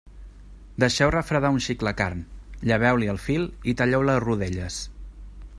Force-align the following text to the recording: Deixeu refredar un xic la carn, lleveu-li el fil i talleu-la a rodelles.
Deixeu 0.83 1.11
refredar 1.15 1.51
un 1.57 1.59
xic 1.67 1.85
la 1.89 1.93
carn, 2.01 2.25
lleveu-li 2.71 3.13
el 3.15 3.23
fil 3.29 3.47
i 3.73 3.77
talleu-la 3.83 4.21
a 4.23 4.27
rodelles. 4.29 4.85